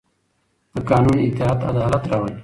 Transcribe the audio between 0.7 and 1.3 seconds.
د قانون